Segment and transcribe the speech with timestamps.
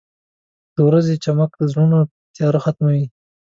[0.75, 1.97] •د ورځې چمک د زړونو
[2.35, 3.05] تیاره ختموي.